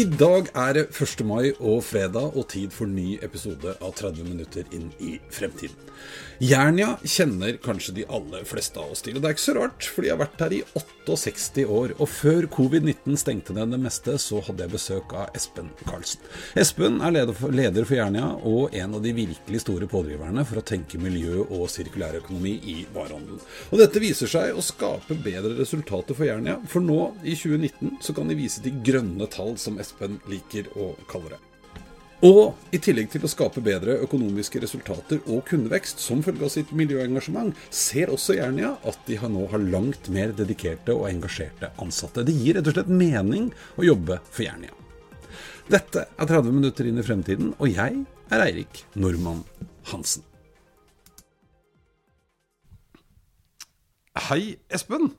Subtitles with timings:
[0.00, 1.24] I dag er det 1.
[1.28, 5.90] mai og fredag og tid for ny episode av 30 minutter inn i fremtiden.
[6.40, 9.18] Jernia kjenner kanskje de aller fleste av oss til.
[9.18, 11.92] Og det er ikke så rart, for de har vært her i 68 år.
[12.00, 16.22] Og før covid-19 stengte ned det meste, så hadde jeg besøk av Espen Karlsen.
[16.56, 20.64] Espen er leder for, leder Jernia og en av de virkelig store pådriverne for å
[20.64, 23.44] tenke miljø og sirkulærøkonomi i varehandelen.
[23.68, 28.16] Og dette viser seg å skape bedre resultater for Jernia, for nå i 2019 så
[28.16, 29.89] kan de vise de grønne tall, som Espen
[30.30, 31.40] liker å kalle det.
[32.20, 36.72] Og i tillegg til å skape bedre økonomiske resultater og kundevekst som følge av sitt
[36.76, 42.26] miljøengasjement, ser også Jernia at de nå har langt mer dedikerte og engasjerte ansatte.
[42.28, 43.48] Det gir rett og slett mening
[43.80, 44.76] å jobbe for Jernia.
[45.70, 49.40] Dette er 30 minutter inn i fremtiden, og jeg er Eirik Normann
[49.88, 50.26] Hansen.
[54.28, 55.14] Hei, Espen.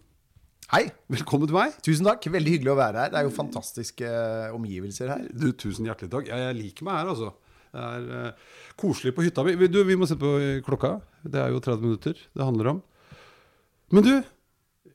[0.72, 0.86] Hei.
[1.12, 1.74] Velkommen til meg.
[1.84, 2.24] Tusen takk.
[2.32, 3.10] Veldig hyggelig å være her.
[3.12, 5.26] Det er jo fantastiske eh, omgivelser her.
[5.36, 6.30] Du, Tusen hjertelig takk.
[6.32, 7.34] Jeg liker meg her, altså.
[7.76, 8.46] Det er uh,
[8.80, 9.58] koselig på hytta mi.
[9.68, 10.30] Du, vi må se på
[10.64, 10.94] klokka.
[11.28, 12.80] Det er jo 30 minutter det handler om.
[13.92, 14.14] Men du,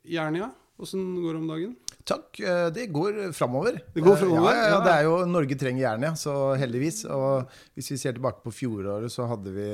[0.08, 0.48] Jernia,
[0.80, 1.77] åssen går det om dagen?
[2.08, 2.40] Takk.
[2.40, 3.77] Eh, det går framover.
[3.92, 4.56] Det går fremover?
[4.56, 7.05] Ja, ja, ja, det er jo Norge trenger Jernia, så heldigvis.
[7.12, 9.70] Og hvis vi ser tilbake på fjoråret, så hadde vi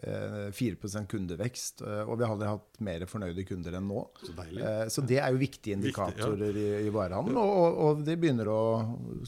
[0.00, 1.82] 4 eh, kundevekst.
[1.84, 4.04] Eh, og vi har aldri hatt mer fornøyde kunder enn nå.
[4.22, 4.32] Så.
[4.32, 6.78] Eh, så det er jo viktige indikatorer Viktig, ja.
[6.80, 7.40] i, i varehandelen.
[7.40, 8.60] Og, og, det begynner å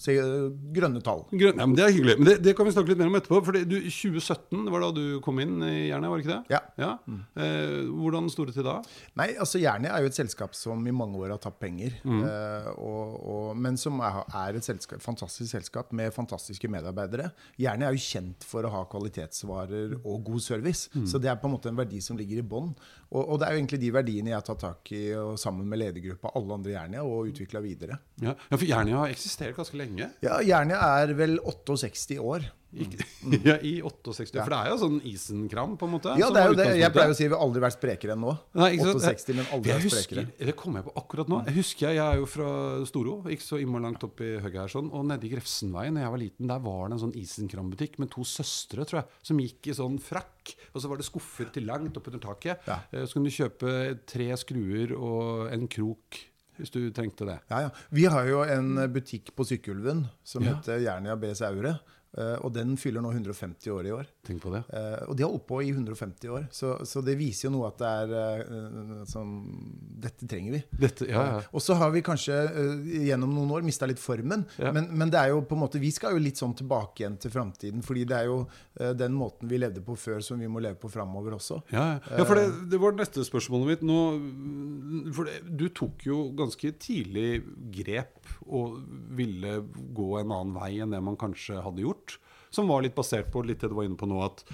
[0.00, 0.16] se
[0.72, 1.26] grønne tall.
[1.32, 2.16] Grønne, ja, men Det er hyggelig.
[2.20, 3.42] Men det, det, kan vi snakke litt mer om etterpå.
[3.48, 6.56] For 2017 var da du kom inn i Jernia, var det ikke det?
[6.56, 6.62] Ja.
[6.80, 6.92] ja.
[7.04, 7.20] Mm.
[7.36, 8.78] Eh, hvordan sto det til da?
[9.20, 11.98] Nei, altså Jernia er jo et selskap som i mange år har tapt penger.
[12.08, 12.24] Mm.
[12.24, 17.28] Eh, og, og, men som er, er et selskap, fantastisk selskap med fantastiske medarbeidere.
[17.60, 20.90] Jernia er jo kjent for å ha kvalitetsvarer og god service service.
[20.94, 21.06] Mm.
[21.06, 22.72] Så det er på en måte en verdi som ligger i bånn.
[23.10, 25.02] Og, og, det er jo egentlig de verdiene jeg har tatt tak i
[25.40, 27.98] sammen med ledergruppa alle andre Jernia og utvikla videre.
[28.22, 28.34] Ja.
[28.36, 30.10] ja, For Jernia har eksistert ganske lenge?
[30.24, 32.48] Ja, Jernia er vel 68 år.
[32.72, 33.42] Mm.
[33.44, 34.32] ja, I 68.
[34.34, 34.44] Ja.
[34.44, 36.14] For det er jo sånn isenkram, på en måte?
[36.20, 36.68] Ja, det er jo det.
[36.80, 38.32] Jeg pleier å si vi har aldri vært sprekere enn nå.
[38.58, 40.24] Nei, 68, men aldri vært sprekere.
[40.38, 41.42] Det kommer jeg på akkurat nå.
[41.50, 42.48] Jeg husker jeg, jeg er jo fra
[42.88, 44.72] Storo, ikke så innmari langt opp i høyre her.
[44.72, 48.00] sånn, Og nede i Grefsenveien da jeg var liten, der var det en sånn isenkrambutikk
[48.02, 50.56] med to søstre, tror jeg, som gikk i sånn frakk.
[50.72, 52.68] Og så var det skuffer til langt opp under taket.
[52.68, 52.82] Ja.
[52.90, 53.78] Eh, så kunne du kjøpe
[54.08, 56.24] tre skruer og en krok
[56.60, 57.38] hvis du trengte det.
[57.50, 57.70] Ja, ja.
[57.90, 60.52] Vi har jo en butikk på Sykkylven som ja.
[60.52, 61.78] heter Jernia BS Saure.
[62.12, 64.08] Uh, og den fyller nå 150 år i år.
[64.26, 64.60] Tenk på det.
[64.68, 66.44] Uh, og de har holdt på i 150 år.
[66.52, 69.32] Så, så, det viser jo noe at det er uh, sånn
[70.02, 70.62] Dette trenger vi.
[70.82, 71.38] Dette, ja, ja.
[71.54, 72.34] Og så har vi kanskje
[73.06, 74.44] gjennom noen år mista litt formen.
[74.58, 74.72] Ja.
[74.74, 77.20] Men, men, det er jo på en måte vi skal jo litt sånn tilbake igjen
[77.22, 77.84] til framtiden.
[77.86, 78.40] fordi det er jo
[78.98, 81.60] den måten vi levde på før, som vi må leve på framover også.
[81.70, 81.86] Ja,
[82.26, 83.86] for det, det, var neste spørsmålet mitt.
[83.86, 84.00] Nå,
[85.14, 87.44] for det, du tok jo ganske tidlig
[87.78, 88.80] grep og
[89.14, 89.60] ville
[89.94, 92.18] gå en annen vei enn det man kanskje hadde gjort gjort.
[92.50, 94.44] Som var litt basert på litt det du var inne på nå, at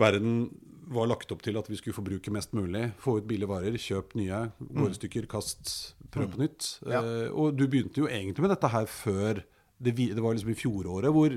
[0.00, 0.48] verden
[0.86, 2.90] var lagt opp til at vi skulle forbruke mest mulig.
[3.02, 4.46] Få ut billige varer, kjøp nye.
[4.58, 5.72] gå i stykker, kast,
[6.14, 6.44] prøv på mm.
[6.44, 6.70] nytt.
[6.86, 7.02] Ja.
[7.02, 9.42] Uh, og du begynte jo egentlig med dette her før
[9.78, 11.34] det, det, var liksom i fjoråret hvor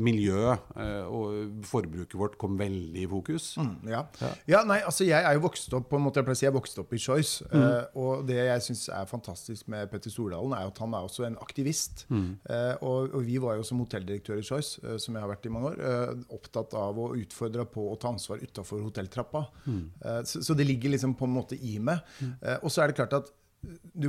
[0.00, 3.50] miljøet eh, og forbruket vårt kom veldig i fokus.
[3.60, 4.00] Mm, ja.
[4.22, 4.30] Ja.
[4.48, 4.62] ja.
[4.64, 6.94] nei, altså Jeg er jo vokst opp på en måte, jeg, si, jeg vokst opp
[6.96, 7.44] i Choice.
[7.50, 7.60] Mm.
[7.60, 11.28] Eh, og det jeg syns er fantastisk med Petter Stordalen, er at han er også
[11.28, 12.06] en aktivist.
[12.08, 12.28] Mm.
[12.48, 15.48] Eh, og, og, vi var jo som hotelldirektør i Choice, eh, som jeg har vært
[15.48, 19.46] i mange år, eh, opptatt av å utfordre på å ta ansvar utafor hotelltrappa.
[19.66, 19.82] Mm.
[20.00, 22.00] Eh, så, så, det ligger liksom på en måte i meg.
[22.24, 22.32] Mm.
[22.62, 23.28] og så er det klart at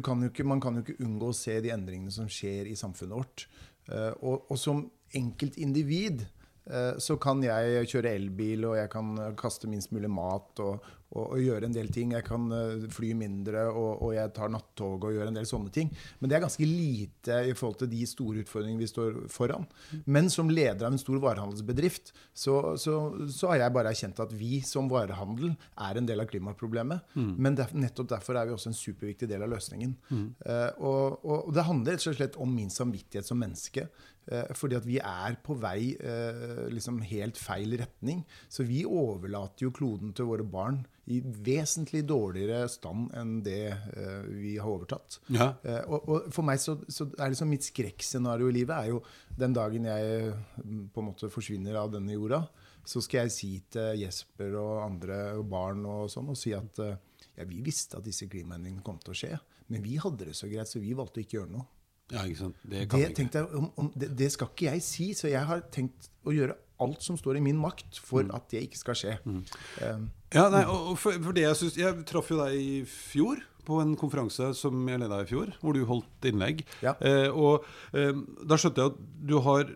[0.03, 3.17] kan ikke, man kan jo ikke unngå å se de endringene som skjer i samfunnet
[3.17, 3.47] vårt.
[3.87, 4.83] Uh, og, og, som
[5.15, 6.25] enkeltindivid
[6.69, 10.51] uh, så kan jeg kjøre elbil, og jeg kan kaste minst mulig mat.
[10.63, 10.83] Og,
[11.15, 12.11] og, og, gjøre en del ting.
[12.15, 15.71] Jeg kan uh, fly mindre, og, og, jeg tar nattog og gjør en del sånne
[15.73, 15.91] ting.
[16.19, 19.67] Men det er ganske lite i forhold til de store utfordringene vi står foran.
[20.05, 22.97] Men som leder av en stor varehandelsbedrift, så, så,
[23.31, 25.53] så har jeg bare erkjent at vi som varehandel
[25.87, 27.15] er en del av klimaproblemet.
[27.15, 27.31] Mm.
[27.39, 29.95] Men der, nettopp derfor er vi også en superviktig del av løsningen.
[30.11, 30.27] Mm.
[30.43, 33.87] Uh, og, og, det handler rett og slett om min samvittighet som menneske.
[34.27, 38.25] Uh, fordi at vi er på vei uh, liksom helt feil retning.
[38.51, 44.27] Så vi overlater jo kloden til våre barn i vesentlig dårligere stand enn det uh,
[44.27, 45.19] vi har overtatt.
[45.31, 45.53] Ja.
[45.87, 49.01] Og, og, for meg så, så er liksom mitt skrekkscenario i livet er jo
[49.39, 52.41] den dagen jeg mm, på en måte forsvinner av denne jorda,
[52.87, 56.79] så skal jeg si til Jesper og andre og barn og sånn, og si at
[56.79, 59.33] ja, vi visste at disse klimaendringene kom til å skje,
[59.71, 61.67] men vi hadde det så greit, så vi valgte å ikke gjøre noe.
[62.13, 62.61] Ja, ikke sant?
[62.63, 66.07] Det, det, jeg, om, om, det, det skal ikke jeg si, så jeg har tenkt
[66.27, 69.17] å gjøre alt som står i min makt for at det ikke skal skje.
[69.25, 72.81] Um, Ja, nei, og og for, for det Jeg synes, jeg traff jo deg i
[72.87, 76.63] fjor på en konferanse som jeg leda i fjor, hvor du holdt innlegg.
[76.83, 76.93] Ja.
[77.03, 78.15] Eh, og eh,
[78.47, 79.73] da skjønte jeg at du har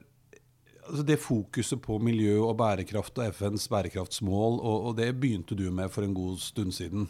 [0.92, 5.66] altså det fokuset på miljø og bærekraft og FNs bærekraftsmål, og, og det begynte du
[5.74, 7.08] med for en god stund siden.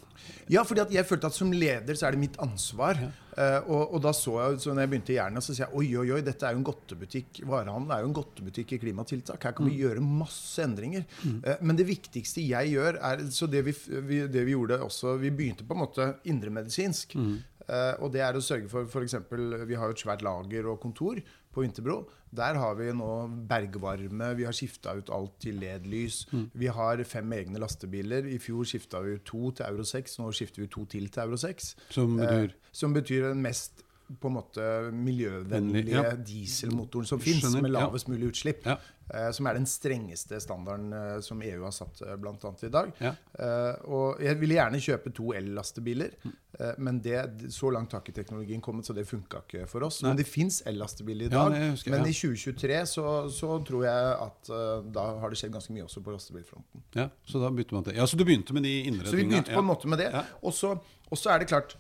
[0.52, 3.02] Ja, fordi at jeg følte at som leder så er det mitt ansvar.
[3.32, 5.78] Eh, og, og da så jeg, så når jeg begynte i Jernia, så sier jeg
[5.80, 7.44] oi, oi, oi, dette er jo en godtebutikk.
[7.48, 9.48] Varehandel er jo en godtebutikk i klimatiltak.
[9.50, 11.08] Her kan vi gjøre masse endringer.
[11.26, 13.76] Eh, men det viktigste jeg gjør, er Så det vi,
[14.08, 17.16] vi, det vi gjorde også Vi begynte på en måte indremedisinsk.
[17.16, 19.18] Eh, og det er å sørge for f.eks.
[19.32, 22.04] Vi har jo et svært lager og kontor på Vinterbro.
[22.36, 24.32] Der har vi nå bergvarme.
[24.38, 26.22] Vi har skifta ut alt til LED-lys.
[26.54, 28.26] Vi har fem egne lastebiler.
[28.32, 30.20] I fjor skifta vi ut to til Euro 6.
[30.20, 31.76] Nå skifter vi to til til Euro 6.
[31.90, 33.84] Som betyr Eh, som betyr den mest
[34.20, 34.64] på en måte
[34.96, 36.16] miljøvennlige ja.
[36.18, 37.86] dieselmotoren som fins, med med ja.
[37.86, 38.66] lavest mulig utslipp.
[38.66, 38.78] Ja.
[39.12, 42.94] Eh, som er den strengeste standarden eh, som EU har satt eh, annet i dag.
[43.02, 47.18] Eh, og jeg ville gjerne kjøpe to el-lastebiler, eh, men det,
[47.52, 50.00] så langt har ikke teknologien kommet, så det funka ikke for oss.
[50.02, 50.14] Nei.
[50.14, 51.58] Men det fins el-lastebiler i dag.
[51.74, 53.06] husker men i 2023 så,
[53.36, 56.88] så tror jeg at eh, da har det skjedd ganske mye også på lastebilfronten.
[56.96, 58.00] Ja, så da begynte man til.
[58.00, 60.12] Ja, så du begynte med de indre Så vi begynte på en måte med det.
[60.42, 61.76] Og så er det klart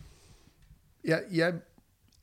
[1.06, 1.62] jeg, jeg,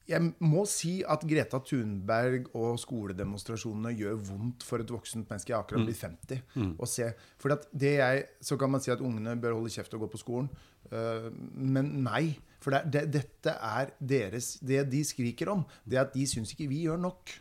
[0.09, 5.53] jeg må si at Greta Thunberg og skoledemonstrasjonene gjør vondt for et voksent menneske.
[5.53, 6.43] Jeg har akkurat blitt 50.
[6.81, 7.11] å se.
[7.43, 10.11] For at det jeg, så kan man si at ungene bør holde kjeft og gå
[10.15, 10.49] på skolen.
[10.89, 12.39] Uh, men nei.
[12.65, 16.55] For det, det, dette er deres Det de skriker om, det er at de syns
[16.55, 17.37] ikke vi gjør nok.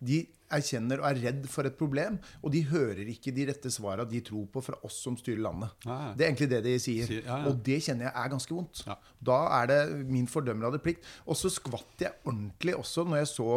[0.00, 4.04] De erkjenner og er redd for et problem, og de hører ikke de rette svara
[4.08, 5.70] de tror på fra oss som styrer landet.
[5.86, 6.12] Nei.
[6.18, 7.12] Det er egentlig det de sier.
[7.20, 7.38] Ja, ja.
[7.50, 8.82] Og det kjenner jeg er ganske vondt.
[8.88, 8.96] Ja.
[9.30, 9.78] Da er det
[10.10, 11.06] min fordømmede plikt.
[11.26, 13.48] Og så skvatt jeg ordentlig også når jeg så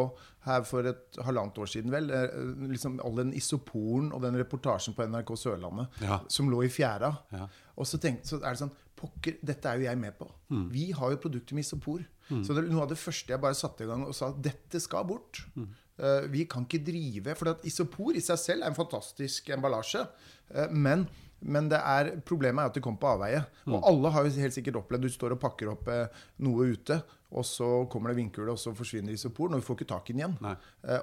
[0.44, 2.32] her for et halvannet år siden vel, eh,
[2.68, 6.20] liksom all den isoporen og den reportasjen på NRK Sørlandet Ja.
[6.28, 7.14] som lå i fjæra.
[7.32, 7.46] Ja.
[7.76, 10.28] Og så, tenkte, så er det sånn Pokker, dette er jo jeg med på.
[10.54, 10.68] Mm.
[10.70, 12.04] Vi har jo produktet med isopor.
[12.46, 15.04] Så det, noe av det første jeg bare satte i gang og sa dette skal
[15.04, 15.42] bort.
[15.58, 15.66] Mm.
[15.94, 20.06] Eh, vi kan ikke drive For isopor i seg selv er en fantastisk emballasje.
[20.54, 21.06] Eh, men
[21.44, 23.42] men det er, problemet er at det kommer på avveie.
[23.66, 23.74] Mm.
[23.76, 26.96] Og alle har jo helt sikkert opplevd Du står og pakker opp eh, noe ute,
[27.36, 30.14] og så kommer det vindkule, og så forsvinner isoporen, og vi får ikke tak i
[30.14, 30.36] den igjen.
[30.40, 30.54] Nei.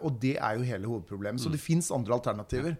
[0.07, 1.37] Og det er jo hele hovedproblemet.
[1.37, 1.43] Mm.
[1.43, 2.73] Så det fins andre alternativer.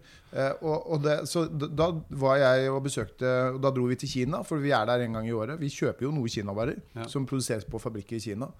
[0.64, 1.90] Og, og det, så da
[2.24, 5.20] var jeg og besøkte og Da dro vi til Kina, for vi er der en
[5.20, 5.60] gang i året.
[5.62, 7.06] Vi kjøper jo noe kinavarer Ja.
[7.06, 8.50] som produseres på fabrikker i Kina.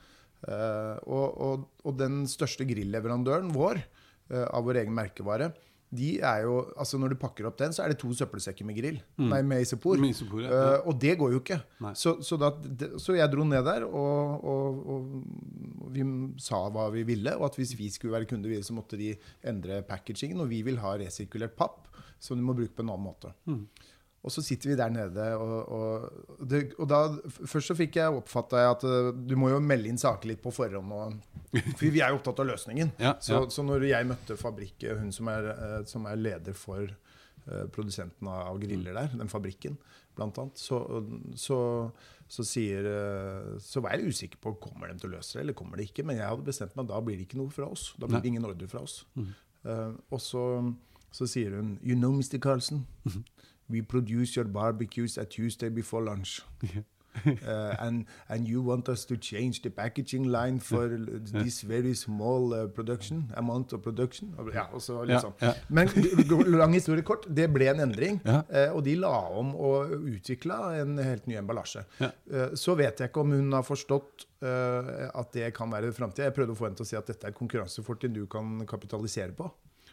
[0.48, 5.52] Eh, og, og, og den største grilleverandøren vår eh, av vår egen merkevare
[5.92, 8.78] de er jo, altså Når du pakker opp den, så er det to søppelsekker med
[8.78, 8.98] grill.
[9.20, 9.98] Nei, med isopor.
[9.98, 10.06] Mm.
[10.06, 10.60] Med isopor, ja.
[10.78, 11.58] uh, og det går jo ikke.
[11.98, 12.48] Så, så, da,
[13.02, 16.06] så jeg dro ned der, og, og, og vi
[16.40, 17.36] sa hva vi ville.
[17.36, 19.12] Og at hvis vi skulle være kunder så måtte de
[19.44, 20.40] endre packagingen.
[20.40, 21.90] Og vi vil ha resirkulert papp,
[22.22, 23.34] som du må bruke på en annen måte.
[23.44, 23.66] Mm.
[24.22, 28.18] Og så sitter vi der nede, og, og, det, og da Først så fikk jeg
[28.20, 30.94] oppfatta at eh, du må jo melde inn saker litt på forhånd.
[30.94, 31.16] Og,
[31.78, 32.94] for vi er jo opptatt av løsningen.
[33.02, 33.50] Ja, så, ja.
[33.50, 38.30] så når jeg møtte fabrikk, hun som er, eh, som er leder for eh, produsenten
[38.30, 39.76] av griller der, den fabrikken,
[40.14, 40.78] blant annet, så,
[41.40, 41.58] så,
[42.30, 42.86] så, sier,
[43.64, 46.04] så var jeg usikker på kommer de til å løse det, eller kommer det ikke.
[46.06, 47.90] Men jeg hadde bestemt meg da blir det ikke noe fra oss.
[47.96, 49.00] Da blir det ingen ordre fra oss.
[49.18, 50.44] Eh, og så,
[51.14, 52.38] så sier hun You know, Mr.
[52.42, 52.84] Carlsen,
[53.70, 56.42] we produce your barbecues at Tuesday before lunch.
[57.26, 62.54] Uh, and and you want us to change the packaging line for this very small
[62.54, 64.30] uh, production amount of production?
[64.54, 65.32] Ja, og så liksom.
[65.40, 65.52] Ja, ja.
[65.68, 65.88] Men
[66.46, 68.20] lang historie kort, det ble en endring.
[68.26, 71.84] Eh, Og de la om og utvikla en helt ny emballasje.
[72.00, 76.30] Eh, Så vet jeg ikke om hun har forstått eh, at det kan være framtida.
[76.30, 78.64] Jeg prøvde å få henne til å si at dette er et konkurransefortrinn du kan
[78.66, 79.52] kapitalisere på.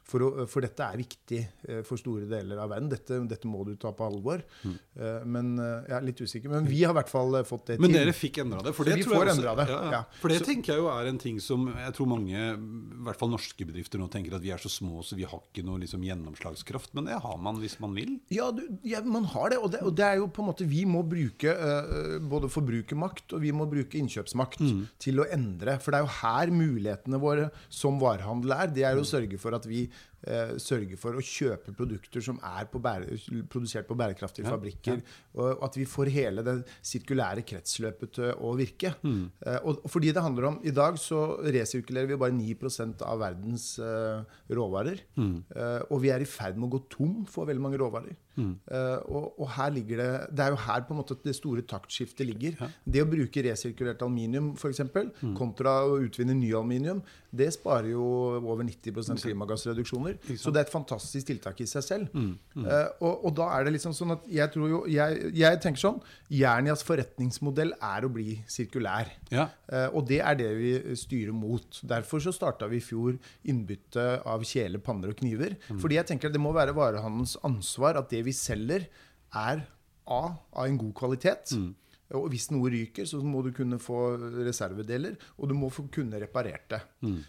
[0.09, 1.39] For, å, for dette er viktig
[1.69, 2.89] eh, for store deler av verden.
[2.89, 4.41] Dette, dette må du ta på alvor.
[4.65, 4.73] Mm.
[4.97, 6.49] Eh, Men eh, jeg er litt usikker.
[6.49, 7.83] Men vi har i hvert fall fått det til.
[7.85, 8.73] Men dere fikk endra det?
[8.73, 9.91] For det tror jeg også- det, Ja, ja.
[9.99, 10.03] ja.
[10.19, 13.19] For det Så- tenker jeg jo er en ting som jeg tror mange, i hvert
[13.21, 15.77] fall norske bedrifter, nå tenker at vi er så små så vi har ikke noe
[15.79, 16.93] liksom, gjennomslagskraft.
[16.97, 18.17] Men det har man hvis man vil.
[18.33, 19.83] Ja, du, ja, man har det og, det.
[19.85, 23.51] og det er jo på en måte Vi må bruke uh, både forbrukermakt og vi
[23.55, 24.87] må bruke innkjøpsmakt Mm.
[24.99, 25.77] til å endre.
[25.79, 28.67] For det er jo her mulighetene våre som varehandel er.
[28.73, 29.85] Det er jo å sørge for at vi
[30.27, 32.81] eh, sørger for å kjøpe produkter som er på
[33.49, 35.01] produsert på bærekraftige Ja, fabrikker.
[35.39, 38.93] Og at vi får hele det sirkulære kretsløpet til å virke.
[39.03, 39.29] Mm.
[39.45, 43.67] Eh, og fordi det handler om I dag så resirkulerer vi bare 9% av verdens
[43.79, 45.03] eh, råvarer.
[45.19, 45.35] Mm.
[45.55, 48.17] Eh, og vi er i ferd med å gå tom for veldig mange råvarer.
[48.39, 48.53] Mm.
[48.71, 51.63] Eh, og, og her ligger det Det er jo her på en måte det store
[51.67, 52.55] taktskiftet ligger.
[52.88, 55.33] Det å bruke resirkulert aluminium f.eks., Mm.
[55.38, 56.99] kontra å utvinne ny aluminium,
[57.31, 58.03] det sparer jo
[58.39, 60.17] over 90 klimagassreduksjoner.
[60.39, 62.15] Så det er et fantastisk tiltak i seg selv.
[62.15, 65.59] Mm, Eh, og, og da er det liksom sånn at jeg tror jo Jeg, jeg
[65.63, 66.00] tenker sånn
[66.33, 69.09] Jernias forretningsmodell er å bli sirkulær.
[69.33, 69.48] Ja.
[69.71, 71.79] Uh, og det er det vi styrer mot.
[71.88, 73.17] Derfor så starta vi i fjor
[73.50, 75.55] innbytte av kjeler, panner og kniver.
[75.79, 78.89] Fordi jeg tenker det må være varehandelens ansvar at det vi selger,
[79.29, 79.65] er
[80.09, 80.24] A.
[80.57, 81.53] Av en god kvalitet.
[82.17, 84.15] Og hvis noe ryker, så må du kunne få
[84.47, 86.85] reservedeler, og du må få kunne reparert det.
[87.05, 87.19] Mm.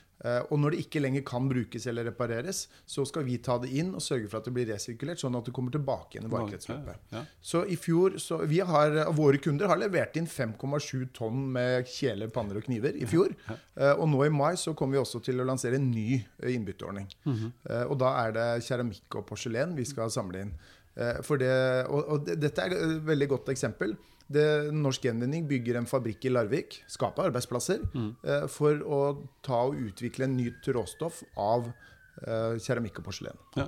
[0.52, 3.94] og når det ikke lenger kan brukes eller repareres, så skal vi ta det inn
[3.96, 7.06] og sørge for at det blir resirkulert, sånn at det kommer tilbake igjen i varekretsløpet.
[7.14, 7.22] Ja, ja.
[7.40, 12.28] Så i fjor så vi har, Våre kunder har levert inn 5,7 tonn med kjeler,
[12.32, 13.32] panner og kniver i fjor.
[13.48, 16.52] Eh, og nå i mai så kommer vi også til å lansere en ny eh,
[16.52, 17.08] innbytteordning.
[17.24, 17.52] -hmm.
[17.88, 20.52] og da er det keramikk og porselen vi skal samle inn.
[21.00, 21.50] Eh, for det,
[21.88, 23.96] og, og dette er et veldig godt eksempel.
[24.30, 24.46] Det,
[24.76, 27.82] Norsk Gjenvinning bygger en fabrikk i Larvik, skaper arbeidsplasser,
[28.22, 29.00] eh, for å
[29.42, 33.40] ta og utvikle en nytt råstoff av eh, keramikk og porselen.
[33.58, 33.66] Ja.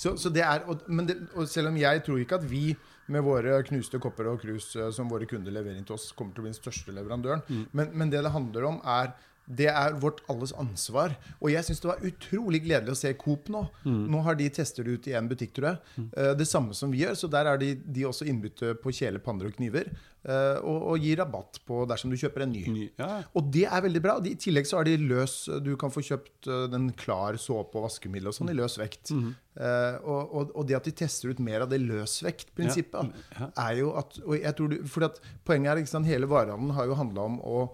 [0.00, 2.72] Så, så det er, og, men det, og selv om jeg tror ikke at vi
[3.10, 6.34] med våre knuste kopper og krus eh, som våre kunder leverer inn til oss, kommer
[6.34, 7.42] til å bli den største leverandøren,
[7.76, 9.12] men, men det det handler om, er
[9.50, 11.16] det er vårt alles ansvar.
[11.40, 13.64] Og jeg syns det var utrolig gledelig å se Coop nå.
[13.84, 16.06] Nå har de tester det ut i én butikk, tror jeg.
[16.16, 17.16] Eh, Det samme som vi gjør.
[17.18, 19.90] Så der er de, de også innbytte på kjeler, panner og kniver.
[20.22, 22.62] eh, Og, og gir rabatt på dersom du kjøper en ny.
[22.68, 23.22] Ny- Ja.
[23.34, 24.18] Og det er veldig bra.
[24.20, 27.74] De, I tillegg så har de løs Du kan få kjøpt eh, den klar såpe
[27.80, 29.10] og vaskemiddel og sånn i løs vekt.
[29.10, 29.34] Mm.
[29.60, 33.90] og, og, og det at de tester ut mer av det løsvektprinsippet, Ja, er jo
[33.98, 37.24] at og jeg tror du, fordi at Poenget er at hele varehandelen har jo handla
[37.26, 37.70] om å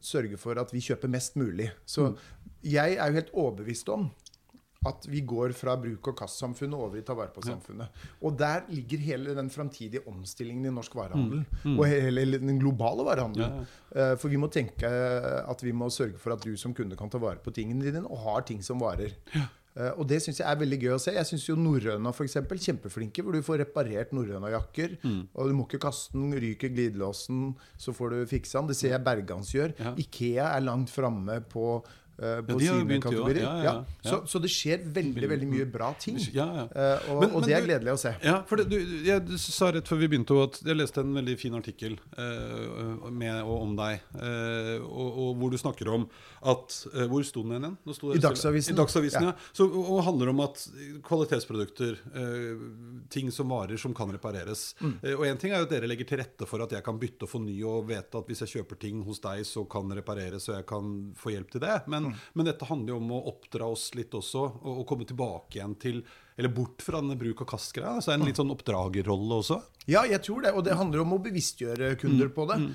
[0.00, 1.70] sørge for at vi kjøper mest mulig.
[1.86, 2.14] Så
[2.62, 4.10] jeg er jo helt overbevist om
[4.86, 7.88] at vi går fra bruk- og kastsamfunnet over i ta vare på-samfunnet.
[8.24, 11.42] Og der ligger hele den framtidige omstillingen i norsk varehandel.
[11.76, 13.66] Og hele den globale varehandelen.
[13.94, 17.10] Eh, For vi må tenke at vi må sørge for at du som kunde kan
[17.10, 19.12] ta vare på tingene dine, og har ting som varer.
[19.34, 19.42] Eh,
[19.96, 21.12] Og det syns jeg er veldig gøy å se.
[21.14, 24.96] Jeg syns jo Norrøna for eksempel, kjempeflinke, hvor du får reparert Norrøna-jakker.
[25.06, 28.72] Og du må ikke kaste den, ryker glidelåsen, så får du fiksa den.
[28.72, 29.76] Det ser jeg Bergans gjør.
[29.78, 29.94] Ja.
[30.02, 31.78] Ikea er langt framme på,
[32.20, 33.42] på de sine kategorier.
[33.42, 34.10] Ja, ja, Ja, ja.
[34.10, 36.18] Så, så det skjer veldig, veldig mye bra ting.
[36.34, 36.64] Ja, ja.
[36.68, 38.12] Eh, og, Men- og det er gledelig å se.
[38.24, 41.14] Ja, for det, du, jeg du sa rett før vi begynte at jeg leste en
[41.16, 44.02] veldig fin artikkel uh, med og om deg,
[44.80, 46.06] og, og hvor du snakker om
[46.40, 46.72] at
[47.10, 47.74] Hvor sto den igjen?
[48.16, 48.72] I Dagsavisen.
[48.72, 49.32] I Dagsavisen, ja.
[49.52, 50.62] Så, og, handler om at
[51.04, 51.98] kvalitetsprodukter,
[53.12, 54.70] ting som varer som kan repareres.
[54.80, 54.94] Mm.
[55.18, 57.26] Og én ting er jo at dere legger til rette for at jeg kan bytte
[57.28, 60.48] og fornye og vet at hvis jeg kjøper ting hos deg, så kan det repareres
[60.48, 61.76] og jeg kan få hjelp til det.
[61.92, 62.09] Men.
[62.34, 65.76] Men dette handler jo om å oppdra oss litt også, og, og komme tilbake igjen
[65.80, 66.02] til
[66.40, 67.98] eller bort fra denne bruk og kast-greia.
[68.00, 69.60] Altså en litt sånn oppdragerrolle også.
[69.90, 70.54] Ja, jeg tror det.
[70.56, 72.58] Og det handler om å bevisstgjøre kunder på det.
[72.62, 72.70] Mm.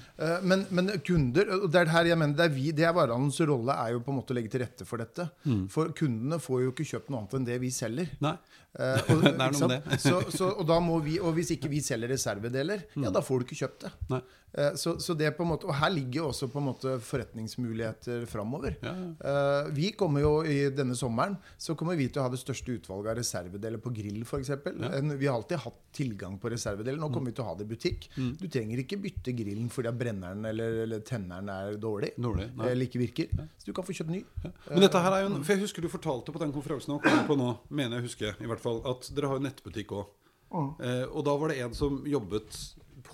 [0.50, 3.40] Men, men kunder og det er her jeg mener, det er vi, det er varehandelens
[3.48, 5.28] rolle er jo på en måte å legge til rette for dette.
[5.72, 8.12] For kundene får jo ikke kjøpt noe annet enn det vi selger.
[8.26, 8.36] Nei.
[8.76, 10.00] Eh, og, Det er noe med det.
[10.04, 13.42] så, så, og, da må vi, og hvis ikke vi selger reservedeler, ja, da får
[13.42, 13.94] du ikke kjøpt det.
[14.12, 14.22] Nei.
[14.56, 16.98] Eh, Så, så det på en måte, og her ligger jo også på en måte
[17.04, 18.78] forretningsmuligheter framover.
[18.84, 19.46] Ja, ja.
[19.76, 23.14] Vi kommer jo i denne sommeren så kommer vi til å ha det største utvalget
[23.14, 23.20] av
[23.56, 24.50] reservedeler på grill f.eks.
[24.50, 25.16] Ja.
[25.18, 27.00] Vi har alltid hatt tilgang på reservedeler.
[27.00, 28.10] Nå kommer vi til å ha det i butikk.
[28.18, 28.36] Mm.
[28.40, 32.14] Du trenger ikke bytte grillen fordi at brenneren eller, eller tenneren er dårlig.
[32.18, 32.50] Dårlig.
[32.60, 33.32] Eller ikke virker.
[33.58, 34.24] Så du kan få kjøpt ny.
[34.44, 37.40] Men dette her er jo en, for Jeg husker du fortalte på den konferansen på
[37.40, 40.14] nå, mener jeg husker i hvert fall, at dere har jo nettbutikk òg.
[40.56, 42.60] Eh, og da var det en som jobbet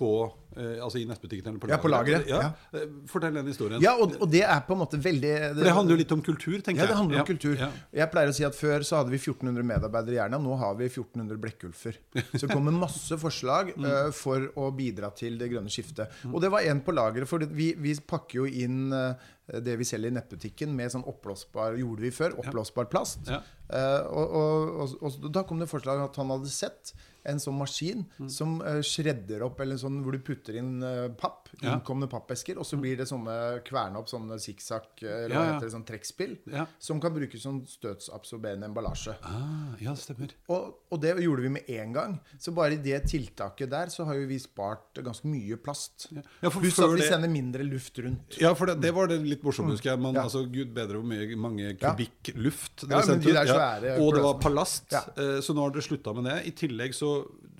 [0.02, 0.10] på
[0.58, 2.40] eh, Altså i nettbutikken eller på Ja, på lageret, Ja.
[2.74, 3.80] Eh, Fortell den historien.
[3.84, 6.22] Ja, og, og det er på en måte veldig For det handler jo litt om
[6.26, 6.88] kultur, tenker jeg.
[6.88, 7.54] Ja, det handler om Ja, kultur.
[7.60, 7.68] ja.
[8.02, 10.40] Jeg pleier å si at Før så hadde vi 1400 medarbeidere i Jernia.
[10.42, 12.00] Nå har vi 1400 blekkulfer.
[12.34, 13.86] Så det kommer masse forslag Mm.
[13.88, 16.10] uh, for å bidra til det grønne skiftet.
[16.28, 17.28] Og det var en på lageret.
[17.30, 19.14] For vi, vi pakker jo inn uh,
[19.62, 23.26] det vi selger i nettbutikken med sånn oppblåsbar gjorde vi før, oppblåsbar plast.
[23.30, 23.40] Ja.
[23.72, 24.68] Og, og,
[25.02, 26.92] og, og da kom det forslag at han hadde sett
[27.24, 28.28] en sånn maskin Mm.
[28.30, 31.74] som uh, shredder opp, eller sånn hvor du putter inn uh, papp, Ja.
[31.76, 35.52] innkomne pappesker, og så blir det sånne kverna opp sånne sikksakk, eller Ja, hva ja.
[35.54, 36.66] heter det, sånn trekkspill, Ja.
[36.78, 39.14] som kan brukes som støtsabsorberende emballasje.
[39.22, 40.30] Ah, ja, stemmer.
[40.48, 42.16] Og, og det gjorde vi med en gang.
[42.40, 46.08] Så bare i det tiltaket der så har jo vi spart ganske mye plast.
[46.12, 48.38] Ja, Pluss at vi det- sender mindre luft rundt.
[48.40, 49.98] Ja, for det, det var det litt morsomt, husker jeg.
[50.00, 50.22] Man, Ja.
[50.24, 51.92] altså, Gud bedre hvor mye, mange Ja.
[51.94, 53.98] kubikk luft dere sendte ut.
[54.00, 54.90] Og det var palast.
[54.90, 55.02] Ja.
[55.16, 56.46] eh, Så nå har dere slutta med det.
[56.46, 57.11] I tillegg så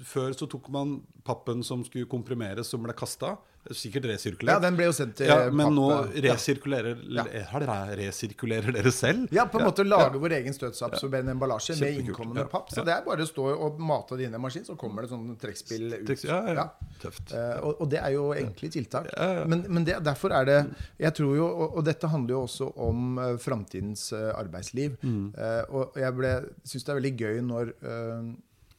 [0.02, 3.36] før så tok man pappen som skulle komprimeres, som ble kasta.
[3.70, 4.08] Sikkert
[4.42, 6.32] Ja, den ble jo sendt til Ja, men nå papp, ja.
[6.32, 9.28] resirkulerer, dere, resirkulerer selv?
[9.30, 12.48] Ja, på en måte lage vår egen støtsabsorberende emballasje med innkommende Ja.
[12.50, 12.72] papp.
[12.74, 12.84] Så Ja.
[12.84, 15.10] det er bare å stå og mate det inn i en maskin, så kommer det
[15.10, 16.24] sånn trekkspill ut.
[16.24, 16.70] Ja, ja.
[16.98, 17.32] Tøft.
[17.32, 19.06] Eh, og, og det er jo enkle tiltak.
[19.16, 19.44] Ja, ja.
[19.46, 22.72] Men, men det, derfor er det Jeg tror jo, og, og dette handler jo også
[22.76, 24.98] om uh, framtidens uh, arbeidsliv.
[25.02, 25.34] Mm.
[25.38, 28.32] Uh, og jeg syns det er veldig gøy når eh,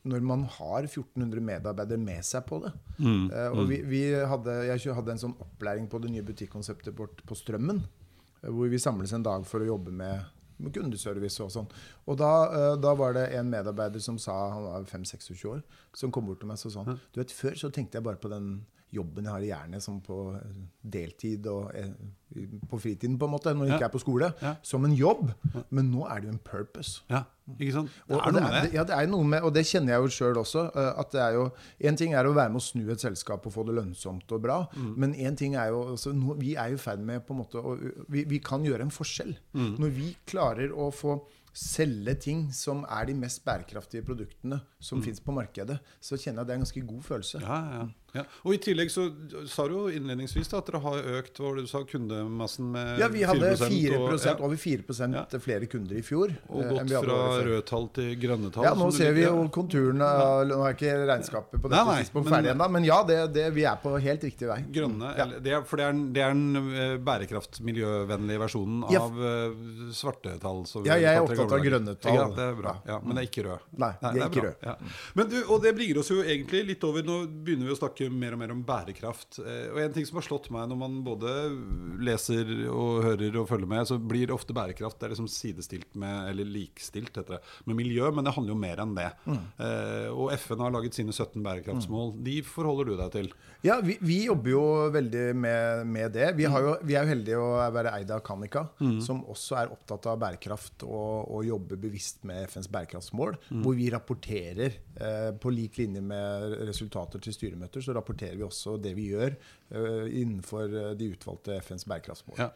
[0.03, 2.73] når man har 1400 medarbeidere med seg på det.
[2.97, 3.29] Mm.
[3.31, 7.23] uh, og vi, vi hadde, jeg hadde en sånn opplæring på det nye butikkonseptet vårt
[7.27, 7.79] på Strømmen.
[8.41, 10.27] eh, Hvor vi samles en dag for å jobbe med,
[10.59, 11.71] med kundeservice og sånn.
[12.03, 15.63] Og da, uh, da var det en medarbeider som sa, han var 5-26 år,
[15.95, 18.19] som kom bort til meg og sa sånn Du vet, før så tenkte jeg bare
[18.19, 18.57] på den
[18.93, 21.71] jobben jeg har i jernet som på eh, deltid og
[22.69, 23.77] på fritiden, på en måte, når du Ja.
[23.77, 24.55] ikke er på skole, Ja.
[24.63, 25.33] som en jobb.
[25.69, 27.01] Men nå er det jo en purpose.
[27.09, 27.23] Ja,
[27.59, 27.89] ikke sant?
[28.07, 28.73] Det er noe med det.
[28.73, 30.65] ja, det er noe med, og det kjenner jeg jo sjøl også.
[30.75, 33.45] eh, at det er jo, En ting er å være med å snu et selskap
[33.45, 34.67] og få det lønnsomt og bra.
[34.75, 34.95] Mm.
[34.97, 37.39] Men en ting er jo altså, nå, vi er jo i ferd med på en
[37.45, 37.77] måte å,
[38.09, 39.35] vi, vi kan gjøre en forskjell.
[39.53, 39.77] Mm.
[39.79, 41.21] Når vi klarer å få
[41.55, 45.03] selge ting som er de mest bærekraftige produktene som Mm.
[45.05, 47.41] finnes på markedet, så kjenner jeg at det er en ganske god følelse.
[47.41, 48.23] Ja, ja, ja.
[48.43, 49.13] Og i tillegg så
[49.47, 51.83] sa du jo innledningsvis da, at dere har økt hva du sa,
[52.23, 55.25] kundemassen med Ja, vi hadde 4 og, ja, over 4 Ja.
[55.39, 56.33] flere kunder i fjor.
[56.49, 58.63] og eh, gått fra røde tall til grønne tall.
[58.63, 60.07] Ja, nå ser vi jo konturene
[60.47, 63.75] Nå er ikke regnskapet på dette tidspunktet ferdig ennå, men ja, det, det, vi er
[63.81, 64.59] på helt riktig vei.
[64.73, 65.25] Grønne, Ja.
[65.39, 70.65] det for det er, det er den bærekraftmiljøvennlige bærekraft, miljøvennlige versjonen av eh, svartetall.
[70.67, 72.15] som vi Ja, jeg er opptatt av grønne tall.
[72.15, 72.75] Ja, det er bra.
[72.87, 73.59] Ja, men det er ikke rød.
[73.77, 74.91] Nei, det er ikke rød.
[75.15, 78.07] Men du, og det bringer oss jo egentlig litt over Nå begynner vi å snakke
[78.13, 79.39] mer og mer om bærekraft.
[79.43, 81.29] Eh, Og en ting som har slått meg når man både
[81.99, 82.12] leser
[82.71, 86.47] og hører og følger med, så blir ofte bærekraft det er liksom sidestilt med, eller
[86.47, 89.09] likestilt heter det, med miljø, men det handler jo mer enn det.
[89.25, 89.41] Mm.
[89.67, 92.13] Eh, og FN har laget sine 17 bærekraftsmål.
[92.25, 93.31] De forholder du deg til?
[93.63, 96.25] Ja, vi, vi jobber jo veldig med, med det.
[96.35, 98.65] Vi, har jo, vi er jo heldige å være eid av Canica,
[99.05, 103.37] som også er opptatt av bærekraft og, og jobber bevisst med FNs bærekraftsmål.
[103.63, 108.75] Hvor vi rapporterer eh, på lik linje med resultater til styremøter, så rapporterer vi også
[108.83, 112.41] det vi gjør eh, innenfor eh, de utvalgte FNs bærekraftsmål.
[112.43, 112.49] Ja.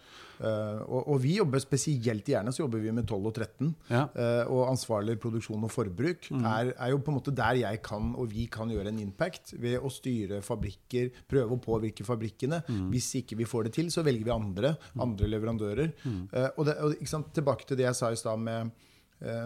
[0.44, 3.72] Eh, og, og vi jobber spesielt gjerne så jobber vi med 12 og 13.
[3.96, 4.04] Ja.
[4.12, 6.44] Eh, og ansvarlig produksjon og forbruk Mm.
[6.50, 9.54] er, er jo på en måte der jeg kan og vi kan gjøre en impact
[9.62, 10.97] ved å styre fabrikker,
[11.30, 12.62] prøve å påvirke fabrikkene.
[12.68, 12.90] Mm.
[12.94, 15.94] Hvis ikke vi får det til, så velger vi andre, andre leverandører.
[16.04, 16.20] Mm.
[16.34, 18.74] Uh, og, det, og sant, tilbake til det jeg sa i stad med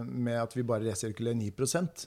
[0.04, 1.52] med at vi bare resirkulerer 9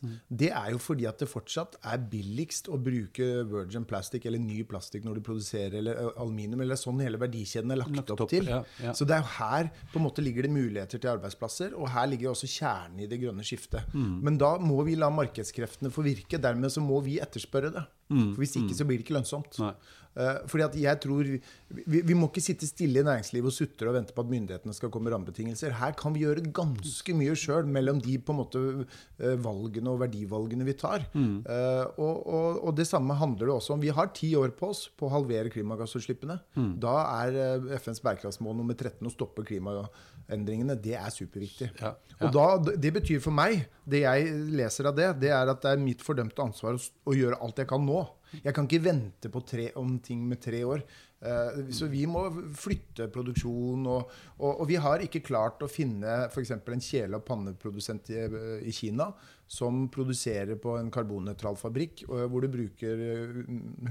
[0.04, 0.20] Mm.
[0.28, 4.62] Det er jo fordi at det fortsatt er billigst å bruke virgin plastic eller ny
[4.68, 6.60] plastikk når du produserer eller eh, aluminium.
[6.60, 8.48] Eller sånn hele verdikjeden er lagt Lagt opp opp, til.
[8.50, 8.92] ja, ja.
[8.96, 12.06] Så det er jo her på en måte ligger det muligheter til arbeidsplasser, og her
[12.10, 13.88] ligger også kjernen i det grønne skiftet.
[13.94, 14.20] Mm.
[14.26, 16.40] Men da må vi la markedskreftene få virke.
[16.40, 17.86] Dermed så må vi etterspørre det.
[18.10, 19.56] For Hvis ikke så blir det ikke lønnsomt.
[19.58, 19.70] Mm.
[19.70, 19.74] Nei.
[20.14, 23.90] Eh, fordi at jeg tror vi, vi, må ikke sitte stille i næringslivet og sutre
[23.90, 25.74] og vente på at myndighetene skal komme med rammebetingelser.
[25.80, 30.00] Her kan vi gjøre ganske mye sjøl mellom de på en måte eh, valgene og
[30.04, 31.08] verdivalgene vi tar.
[31.16, 31.42] Mm.
[31.42, 33.82] Eh, og, og, og det samme handler det også om.
[33.82, 36.38] Vi har ti år på oss på å halvere klimagassutslippene.
[36.54, 36.72] Mm.
[36.84, 36.96] Da
[37.26, 40.78] er FNs bærekraftsmål nummer 13 å stoppe klimaendringene.
[40.78, 41.72] Det er superviktig.
[41.82, 42.20] Ja, ja.
[42.22, 45.74] Og da, det betyr for meg, det jeg leser av det, det er at det
[45.74, 48.04] er mitt fordømte ansvar å, å gjøre alt jeg kan nå.
[48.42, 50.82] Jeg kan ikke vente på tre, om ting med tre år.
[51.24, 52.26] Eh, så vi må
[52.58, 53.86] flytte produksjon.
[53.88, 56.50] Og, og, og vi har ikke klart å finne f.eks.
[56.58, 58.24] en kjele- og panneprodusent i,
[58.68, 59.10] i Kina
[59.54, 63.40] som produserer på en karbonnøytral fabrikk, og hvor du bruker eh,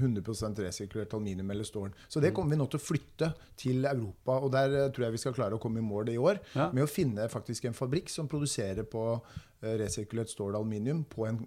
[0.00, 1.92] 100% resirkulert aluminium eller stål.
[2.10, 3.30] Så det kommer vi nå til å flytte
[3.60, 4.40] til Europa.
[4.42, 6.68] Og der eh, tror jeg vi skal klare å komme i mål i år Ja.
[6.74, 11.26] med å finne faktisk en fabrikk som produserer på eh, resirkulert stål og aluminium på
[11.30, 11.40] en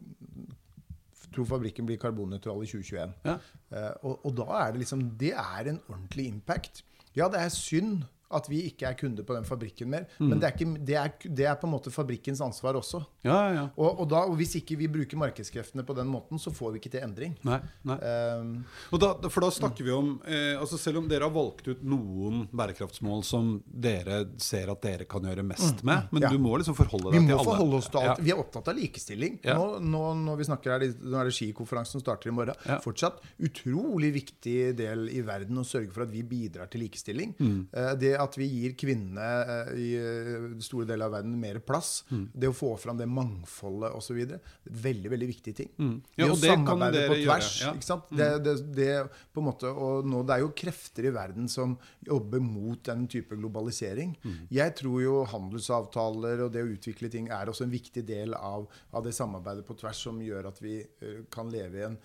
[1.35, 3.15] tror fabrikken blir karbonnøytral i 2021.
[3.25, 3.37] Ja.
[3.71, 6.83] Uh, og, og da er det liksom Det er en ordentlig impact.
[7.15, 10.29] Ja, det er synd at vi ikke er kunder på den fabrikken mer, Mm.
[10.29, 12.99] men det er, ikke, det, er, det er på en måte fabrikkens ansvar også.
[13.23, 13.63] Ja, ja.
[13.77, 16.79] Og, og, da, og hvis ikke vi bruker markedskreftene på den måten, så får vi
[16.81, 17.35] ikke til endring.
[17.47, 17.97] Nei, nei.
[18.01, 21.67] Um, Og da, for da snakker vi om eh, altså Selv om dere har valgt
[21.67, 26.29] ut noen bærekraftsmål som dere ser at dere kan gjøre mest med, men Ja.
[26.33, 27.45] du må liksom forholde deg til må alle.
[27.51, 28.17] forholde oss til alt.
[28.19, 28.23] Ja.
[28.27, 29.39] Vi er opptatt av likestilling.
[29.43, 29.55] Ja.
[29.57, 32.55] Nå, nå, når vi snakker her, nå er det skikonferansen starter i morgen.
[32.67, 32.79] Ja.
[32.83, 37.33] Fortsatt utrolig viktig del i verden å sørge for at vi bidrar til likestilling.
[37.39, 37.67] Mm.
[37.73, 42.03] Eh, Det at vi gir kvinnene eh, i eh, store deler av verden mer plass,
[42.11, 42.27] Mm.
[42.33, 44.19] det å få fram det mangfoldet osv.,
[44.63, 45.69] veldig veldig viktig ting.
[45.77, 45.95] Mm.
[46.17, 47.49] Ja, og det å samarbeide på tvers.
[47.61, 47.71] ja.
[47.71, 47.77] Mm.
[47.81, 48.09] ikke sant?
[48.17, 48.89] Det, det, det,
[49.33, 51.77] på en måte, og nå, det er jo krefter i verden som
[52.07, 54.15] jobber mot den type globalisering.
[54.23, 54.37] Mm.
[54.51, 58.67] Jeg tror jo handelsavtaler og det å utvikle ting er også en viktig del av,
[58.91, 61.97] av det samarbeidet på tvers som gjør at vi eh, kan leve i en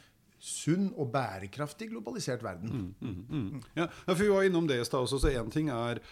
[0.43, 2.95] sunn og bærekraftig globalisert verden.
[3.01, 3.63] Mm, mm.
[3.77, 5.21] Ja, ja, for Vi var innom det i stad også.
[5.23, 6.03] så Én ting er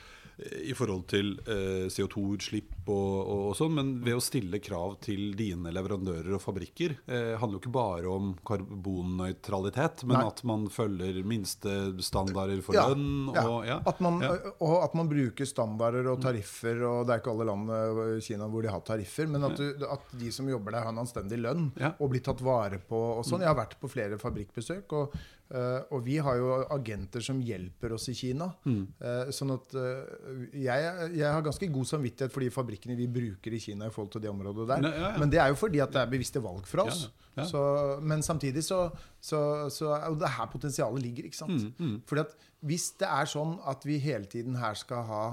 [0.63, 5.35] i forhold til eh, CO2-utslipp og, og, og sånn, men ved å stille krav til
[5.39, 10.27] dine leverandører og fabrikker eh, handler jo ikke bare om karbonnøytralitet, men Nei.
[10.31, 13.29] at man følger minstestandarder for Ja, lønn.
[13.31, 13.81] Og, ja.
[13.87, 14.21] At man.
[14.61, 16.83] Og at man bruker standarder og tariffer.
[16.89, 19.61] og Det er ikke alle land eh, i Kina hvor de har tariffer, men at,
[19.61, 23.03] du, at de som jobber der, har en anstendig lønn og blir tatt vare på.
[23.21, 23.45] og sånn.
[23.45, 27.95] Jeg har vært på flere fabrikkbesøk, og, eh, og vi har jo agenter som hjelper
[27.97, 28.51] oss i Kina.
[28.65, 28.83] Mm.
[29.01, 33.57] Uh, sånn at uh, jeg, jeg har ganske god samvittighet for de fabrikkene vi bruker
[33.57, 34.85] i Kina i forhold til det området der.
[34.87, 35.19] Ne- ja, ja.
[35.21, 37.09] Men det er jo fordi at det er bevisste valg fra oss.
[37.37, 37.45] Ja.
[37.47, 37.61] Så,
[38.03, 38.89] men samtidig så,
[39.21, 39.41] så,
[39.73, 41.29] så er det her potensialet ligger.
[41.29, 41.69] ikke sant?
[41.79, 42.35] Mm, Fordi at
[42.67, 45.25] hvis det er sånn at vi hele tiden her skal ha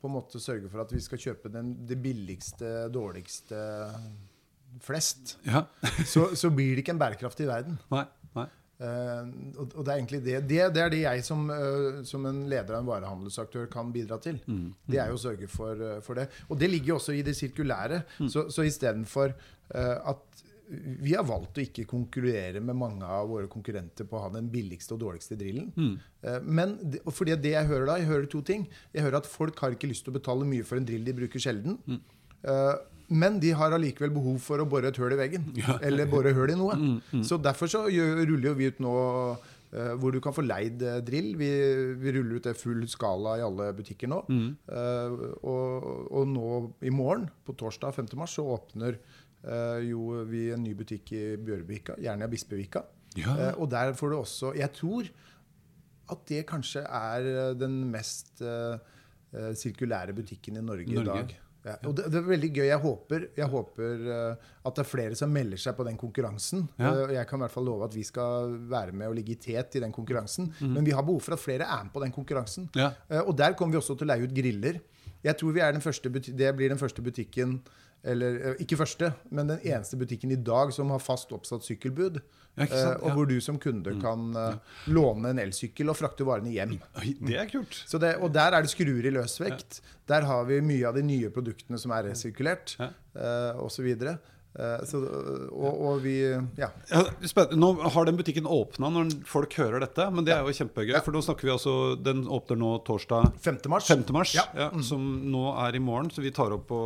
[0.00, 3.58] på en måte sørge for at vi skal kjøpe den, det billigste, dårligste
[4.84, 5.64] flest, ja.
[6.04, 7.78] så, så blir det ikke en bærekraftig verden.
[7.92, 8.04] Nei.
[8.76, 10.36] Eh, og, og det er egentlig det.
[10.44, 14.18] Det, det er det jeg som, uh, som en leder av en varehandelsaktør kan bidra
[14.22, 14.40] til.
[14.44, 16.28] Mm, Det er jo å sørge for, uh, for det.
[16.50, 18.02] Og det ligger jo også i det sirkulære.
[18.20, 18.28] Mm.
[18.32, 23.46] Så, så istedenfor uh, at vi har valgt å ikke konkurrere med mange av våre
[23.46, 25.68] konkurrenter på å ha den billigste og dårligste drillen.
[25.78, 26.40] Mm.
[26.42, 26.72] Men
[27.06, 28.64] fordi det jeg hører da, jeg hører to ting.
[28.90, 31.14] Jeg hører at folk har ikke lyst til å betale mye for en drill de
[31.20, 31.78] bruker sjelden.
[31.86, 32.00] Mm.
[33.08, 35.44] Men de har allikevel behov for å bore et høl i veggen.
[35.86, 36.74] Eller bore høl i noe.
[36.74, 40.82] Mm, Så derfor så ruller jo vi ut nå uh, hvor du kan få leid
[40.82, 41.34] uh, drill.
[41.38, 41.50] Vi,
[42.02, 44.24] vi ruller ut det full skala i alle butikker nå.
[44.26, 44.48] Mm.
[44.66, 46.50] Uh, og, og nå
[46.82, 48.10] i morgen, på torsdag 5.
[48.18, 48.98] mars, så åpner
[49.86, 52.80] jo vi en ny butikk i Bjørvika, Jernia Bispevika.
[53.14, 53.52] Ja.
[53.62, 55.06] Og der får du også Jeg tror
[56.10, 58.42] at det kanskje er den mest
[59.60, 61.04] sirkulære butikken i Norge, Norge.
[61.04, 61.36] i dag.
[61.66, 62.64] Ja, og det, det er veldig gøy.
[62.68, 66.68] Jeg håper, jeg håper eh, at det er flere som melder seg på den konkurransen.
[66.78, 66.92] Ja.
[66.92, 69.40] Eh, jeg kan i hvert fall love at vi skal være med og ligge i
[69.40, 70.52] tet i den konkurransen.
[70.60, 70.76] Mm.
[70.76, 72.68] Men vi har behov for at flere er med på den konkurransen.
[72.78, 72.92] Ja.
[73.10, 74.78] Eh, og der kommer vi også til å leie ut griller.
[75.26, 77.58] Jeg tror vi er den første det blir den første butikken
[78.06, 82.20] eller eh, ikke første, men den eneste butikken i dag som har fast oppsatt sykkelbud.
[82.56, 82.64] Ja?
[82.64, 83.10] Eh, og Ja.
[83.10, 83.16] Mm.
[83.18, 84.54] hvor du som kunde kan eh,
[84.88, 86.76] låne en elsykkel og frakte varene hjem.
[87.20, 87.82] Det er kult.
[87.86, 89.80] Så det, og der er det skruer i løsvekt.
[90.08, 92.88] Der har vi mye av de nye produktene som er resirkulert, Ja.
[93.60, 93.90] osv.
[94.56, 95.00] Eh, så,
[95.52, 96.14] og, og vi
[96.56, 96.70] Ja.
[96.88, 97.02] Ja,
[97.52, 100.96] nå har den butikken åpna når folk hører dette, men det er jo kjempegøy.
[101.04, 103.58] For nå snakker vi altså Den åpner nå torsdag 5.
[103.68, 103.86] mars.
[103.92, 104.04] 5.
[104.16, 104.46] mars, Ja.
[104.56, 106.08] ja, som nå er i morgen.
[106.10, 106.78] Så vi tar opp på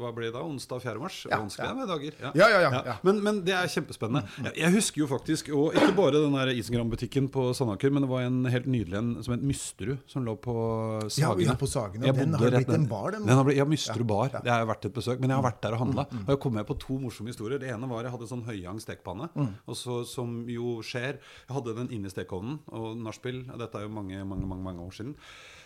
[0.00, 0.44] hva blir det da?
[0.46, 0.96] Onsdag 4.
[1.02, 1.18] mars?
[1.28, 1.74] Ja, Vanskelig ja.
[1.76, 2.16] med dager.
[2.24, 2.96] Ja, ja, ja, ja.
[3.04, 4.24] Men, men det er kjempespennende.
[4.48, 8.10] Jeg, jeg husker jo faktisk, og ikke bare den der Isengram-butikken på Sandaker, men det
[8.10, 10.56] var en helt nydelig en som het Mysterud, som lå på
[11.20, 11.50] Ja, Sagene.
[11.52, 12.14] ja, på Sagene.
[12.16, 13.26] Den har blitt en bar, den.
[13.28, 14.30] den har blitt, ja, Mysterud bar.
[14.32, 14.40] ja.
[14.40, 15.20] Mm, Det har vært et besøk.
[15.20, 16.06] Men jeg har vært der og handla.
[16.24, 17.58] Og jeg kom med på to morsomme historier.
[17.58, 19.28] Det ene var jeg hadde sånn høyang stekpanne.
[19.34, 19.54] Mm.
[19.66, 22.60] Og så, som jo skjer Jeg hadde den inni stekeovnen.
[22.70, 25.16] Og nachspiel, dette er jo mange, mange, mange, mange år siden.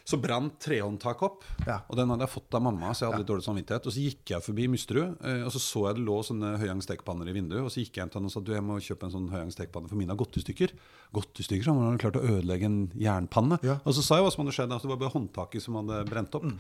[0.05, 1.45] Så brant trehåndtak opp.
[1.65, 1.79] Ja.
[1.89, 3.87] Og den hadde jeg fått av mamma, så jeg hadde litt dårlig samvittighet.
[3.89, 6.83] Og så gikk jeg forbi Mysterud, eh, og så så jeg det lå sånne høyang
[6.85, 7.63] stekepanner i vinduet.
[7.65, 9.53] Og så gikk jeg til henne og sa du, jeg må kjøpe en sånn høyang
[9.55, 10.75] stekepanne, for mine har gått i stykker.
[11.17, 13.59] Gått i stykker, så han hadde klart å ødelegge en jernpanne.
[13.65, 13.79] Ja.
[13.89, 14.75] Og så sa jeg hva som hadde skjedd.
[14.77, 16.51] Altså, det var bare håndtaket som hadde brent opp.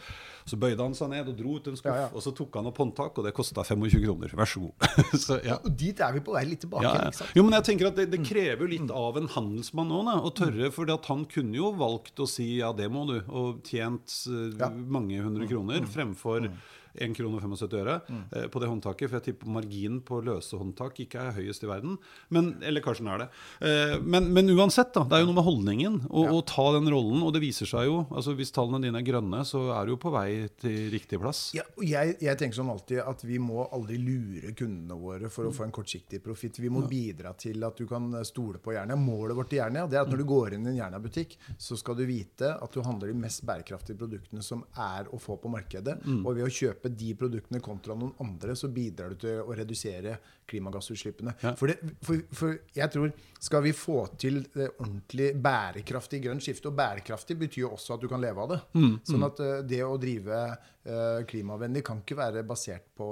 [0.48, 2.00] Så bøyde han seg ned og dro ut en skuff, Mm.
[2.00, 2.16] Ja, ja.
[2.16, 4.32] og så tok han opp håndtak, og det kosta 25 kroner.
[4.34, 4.73] Vær så god.
[5.24, 5.58] så, ja.
[5.62, 6.84] Og dit er vi på vei litt tilbake.
[6.86, 7.28] Ja, ja.
[7.36, 10.70] Jo, men jeg tenker at det, det krever litt av en handelsmann òg, å tørre.
[10.74, 15.22] For han kunne jo valgt å si ja, det må du, og tjent eh, mange
[15.24, 16.50] hundre kroner fremfor
[16.94, 19.08] 1 krone og 75 øre eh, på det håndtaket.
[19.10, 21.96] For jeg tipper marginen på løse håndtak ikke er høyest i verden.
[22.34, 23.28] Men, eller kanskje den er det.
[23.66, 25.04] Eh, men, men uansett, da.
[25.08, 26.00] Det er jo noe med holdningen.
[26.10, 27.22] Å å ta den rollen.
[27.24, 30.00] Og det viser seg jo, altså hvis tallene dine er grønne, så er du jo
[30.00, 31.46] på vei til riktig plass.
[31.56, 35.48] Ja, og jeg, jeg tenker som alltid at vi må aldri lure kundene våre for
[35.48, 36.60] å få en kortsiktig profitt.
[36.62, 38.98] Vi må bidra til at du kan stole på Jernia.
[38.98, 41.78] Målet vårt i Jernia det er at når du går inn i en Jernia-butikk, så
[41.80, 45.52] skal du vite at du handler de mest bærekraftige produktene som er å få på
[45.52, 45.98] markedet.
[46.24, 50.18] Og ved å kjøpe de produktene kontra noen andre, så bidrar du til å redusere
[50.50, 51.34] klimagassutslippene.
[51.40, 51.54] Ja.
[51.56, 56.68] For, det, for, for jeg tror skal vi få til det ordentlig bærekraftig grønt skifte,
[56.70, 58.60] og bærekraftig betyr jo også at du kan leve av det.
[59.08, 63.10] Sånn at eh, det å drive eh, klimavennlig kan ikke være basert på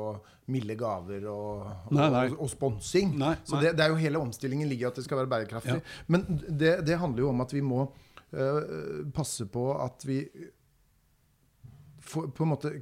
[0.53, 2.25] milde gaver og, og, Nei, nei.
[2.33, 3.13] og, og sponsing.
[3.21, 5.79] Nei, Så det, det er jo hele omstillingen ligger i at det skal være bærekraftig.
[6.13, 10.25] Men det, det handler jo om at vi må uh, passe på at vi
[12.03, 12.73] for, på en måte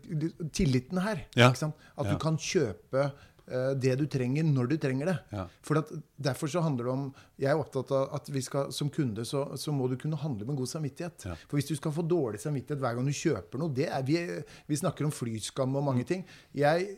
[0.54, 1.26] tilliten her.
[1.38, 1.50] Ja.
[1.52, 5.16] At du kan kjøpe eh, det du trenger, når du trenger det.
[5.34, 5.44] Ja.
[5.66, 7.04] For at, derfor så handler det om
[7.40, 10.48] Jeg er opptatt av at vi skal, som kunde så, så må du kunne handle
[10.48, 11.28] med god samvittighet.
[11.28, 11.36] Ja.
[11.46, 14.18] For hvis du skal få dårlig samvittighet hver gang du kjøper noe det er, vi,
[14.70, 16.26] vi snakker om flyskam og mange ting.
[16.56, 16.96] Jeg,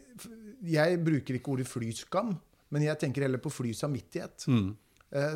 [0.66, 2.36] jeg bruker ikke ordet flyskam,
[2.72, 4.48] men jeg tenker heller på flysamvittighet.
[4.48, 4.72] Eh,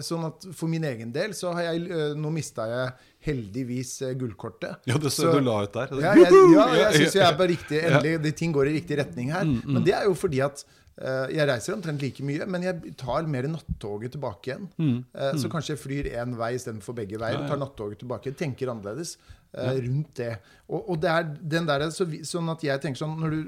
[0.01, 2.93] Sånn at For min egen del så har jeg eh, Nå mista jeg
[3.27, 4.79] heldigvis eh, gullkortet.
[4.89, 5.93] Ja, det så, Så- du la ut der.
[6.01, 8.99] ja, jeg, ja, jeg syns jeg er på riktig endelig, de ting går i riktig
[9.03, 9.45] retning her.
[9.45, 10.63] Men det er jo fordi at
[10.97, 14.69] eh, jeg reiser omtrent like mye, men jeg tar mer nattoget tilbake igjen.
[15.13, 17.43] Eh, Så kanskje jeg flyr én vei istedenfor begge veier.
[17.51, 18.33] Tar nattoget tilbake.
[18.39, 19.17] Tenker annerledes
[19.57, 20.35] eh, rundt det.
[20.67, 23.43] Og, og det er den der, så vi, sånn at jeg tenker sånn når du,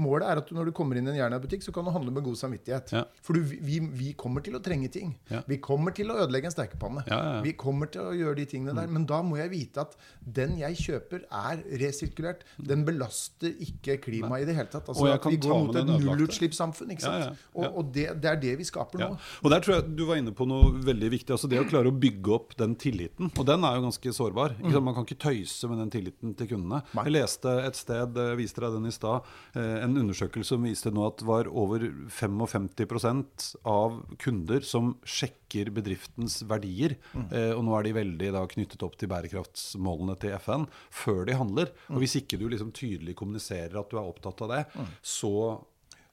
[0.00, 2.12] Målet er at du, når du kommer inn i en Jernia-butikk, så kan du handle
[2.12, 2.92] med god samvittighet.
[2.92, 3.04] Ja.
[3.24, 5.14] For du, vi, vi kommer til å trenge ting.
[5.32, 5.40] Ja.
[5.48, 7.02] Vi kommer til å ødelegge en stekepanne.
[7.08, 7.40] Ja, ja, ja.
[7.46, 8.90] Vi kommer til å gjøre de tingene der.
[8.92, 12.44] Men da må jeg vite at den jeg kjøper, er resirkulert.
[12.60, 14.84] Den belaster ikke klimaet i det hele tatt.
[14.88, 16.92] Og Altså jeg kan vi går mot et nullutslippssamfunn.
[16.94, 17.24] ikke sant?
[17.24, 17.50] Ja, ja, ja.
[17.56, 19.10] Og, og det, det er det vi skaper Ja.
[19.14, 19.18] nå.
[19.42, 21.34] Og der tror jeg du var inne på noe veldig viktig.
[21.34, 23.32] altså Det å klare å bygge opp den tilliten.
[23.32, 24.56] Og den er jo ganske sårbar.
[24.60, 24.76] Mm.
[24.84, 26.82] Man kan ikke tøyse med den tilliten til kundene.
[26.96, 27.06] Nei.
[27.08, 30.92] Jeg leste et sted, jeg viste deg den i stad, eh, en undersøkelse som viste
[30.92, 36.96] nå at det var over 55% av kunder som sjekker bedriftens verdier.
[37.14, 37.26] Mm.
[37.56, 41.72] Og nå er de veldig da knyttet opp til bærekraftsmålene til FN før de handler.
[41.90, 44.62] Og hvis ikke du liksom tydelig kommuniserer at du er opptatt av det,
[45.02, 45.32] så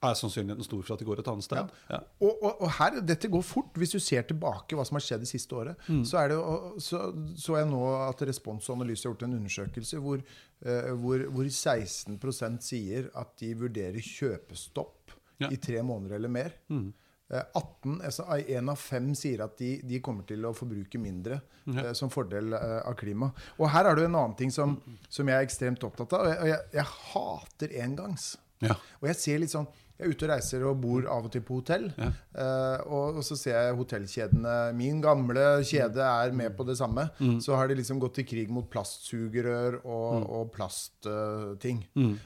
[0.10, 1.72] er sannsynligheten stor for at det går et annet sted.
[1.92, 2.00] Ja.
[2.22, 3.72] Og, og, og her, dette går fort.
[3.80, 6.04] Hvis du ser tilbake hva som har skjedd det siste året, Mm.
[6.06, 6.38] så, er det,
[6.84, 7.02] så
[7.38, 10.22] så jeg nå at Respons og Analyse har gjort en undersøkelse hvor,
[10.66, 14.94] uh, hvor, hvor 16% sier at de vurderer kjøpestopp
[15.38, 15.48] Ja.
[15.48, 15.54] Mm.
[15.54, 16.54] i tre måneder eller mer.
[16.74, 16.88] Mm.
[17.30, 21.92] 18, altså En av fem sier at de, de kommer til å forbruke mindre eh,
[21.94, 23.28] som fordel uh, av klima.
[23.60, 24.78] Og her er det en annen ting som,
[25.12, 26.24] som jeg er ekstremt opptatt av.
[26.24, 28.30] og Jeg, jeg, jeg hater engangs.
[28.64, 28.78] Ja.
[29.02, 31.42] Og jeg ser litt sånn Jeg er ute og reiser og bor av og til
[31.42, 31.88] på hotell.
[31.98, 32.10] Ja.
[32.38, 37.08] eh, og, og så ser jeg hotellkjedene Min gamle kjede er med på det samme.
[37.20, 37.40] Mm.
[37.42, 40.28] Så har de liksom gått til krig mot plastsugerør og, Mm.
[40.38, 41.82] og plastting.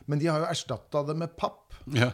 [0.08, 1.74] Men de har jo erstatta det med papp.
[1.96, 2.12] Ja.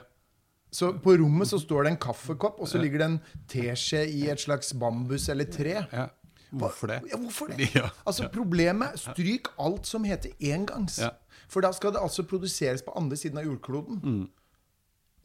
[0.71, 4.25] Så på rommet så står det en kaffekopp, og så ligger det en teskje i
[4.29, 5.79] et slags bambus eller tre.
[5.91, 6.07] Ja.
[6.51, 7.01] Hvorfor det?
[7.11, 7.65] Ja, hvorfor det?
[7.75, 10.99] Ja, Altså Problemet Stryk alt som heter engangs.
[11.01, 11.09] Ja.
[11.51, 13.99] For da skal det altså produseres på andre siden av jordkloden.
[14.03, 14.29] Mm.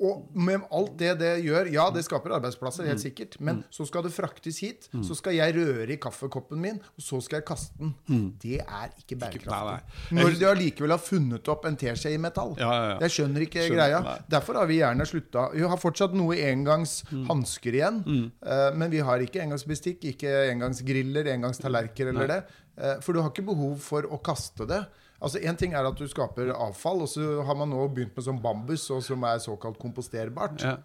[0.02, 2.88] Og med alt det det gjør Ja, det skaper arbeidsplasser, Mm.
[2.90, 3.36] helt sikkert.
[3.40, 4.88] Men så skal det fraktes hit.
[5.02, 7.94] Så skal jeg røre i kaffekoppen min, og så skal jeg kaste den.
[8.42, 9.82] Det er ikke bærekraftig.
[10.10, 10.18] Mm.
[10.18, 12.56] Når de allikevel har funnet opp en teskje i metall.
[12.58, 14.00] Jeg skjønner ikke greia.
[14.28, 15.52] Derfor har vi gjerne slutta.
[15.54, 17.26] Vi har fortsatt noe engangs Mm.
[17.28, 18.32] hansker igjen.
[18.42, 22.44] eh, men vi har ikke engangsbestikk, ikke engangsgriller, engangstallerker eller det.
[22.78, 24.86] Eh, for du har ikke behov for å kaste det.
[25.22, 28.26] Altså En ting er at du skaper avfall, og så har man nå begynt med
[28.26, 30.64] sånn bambus, som er såkalt komposterbart.
[30.64, 30.80] Ja.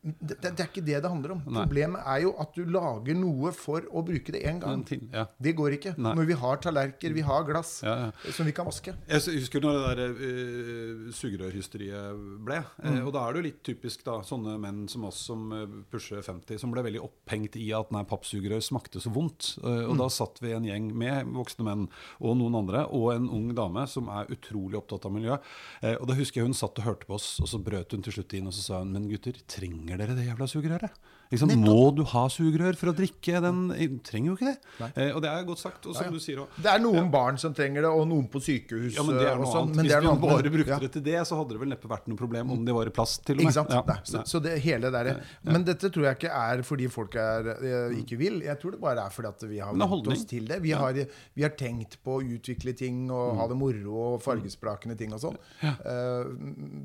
[0.00, 1.42] Det, det, er ikke det det handler om.
[1.46, 1.64] Nei.
[1.66, 4.84] Problemet er jo at du lager noe for å bruke det én gang.
[4.88, 5.26] Til, ja.
[5.42, 5.94] Det går ikke.
[6.00, 6.14] Nei.
[6.18, 8.32] Når vi har tallerker, vi har glass Ja, ja.
[8.34, 8.94] som vi kan vaske.
[9.08, 12.60] Jeg husker når det der uh, sugerørhysteriet ble.
[12.82, 15.76] Eh, og da er det jo litt typisk da, sånne menn som oss som eh,
[15.92, 19.54] pusher 50, som ble veldig opphengt i at nei, pappsugerør smakte så vondt.
[19.62, 21.86] Eh, og da satt vi en gjeng med voksne menn
[22.20, 25.38] og noen andre, og en ung dame som er utrolig opptatt av miljø.
[25.82, 28.04] Eh, og da husker jeg hun satt og hørte på oss, og så brøt hun
[28.04, 30.92] til slutt inn og så sa hun, men gutter, trenger dere det jævla sugerøret?
[31.32, 33.60] Liksom, må du ha sugerør for å drikke den?
[33.72, 34.90] Du trenger jo ikke det.
[35.00, 35.86] Eh, og det er godt sagt.
[35.88, 36.12] Og som Ja, ja.
[36.12, 38.94] du sier også, Det er noen barn som trenger det, og noen på sykehus.
[38.98, 39.76] ja, men det er noe sånn, annet.
[39.80, 40.20] men Hvis er annet.
[40.20, 42.74] bare brukte det til det, så hadde det vel neppe vært noe problem om det
[42.76, 43.50] var i plast, til og med.
[43.50, 44.06] Ikke sant?
[44.12, 47.96] Så, så det hele der, Men dette tror jeg ikke er fordi folk er, eh,
[48.02, 48.40] ikke vil.
[48.44, 50.60] Jeg tror det bare er fordi at vi har vant oss til det.
[50.62, 50.92] Vi, har,
[51.34, 53.38] vi har tenkt på å utvikle ting og Mm.
[53.38, 56.24] ha det moro og fargesprakende ting og sånn uh,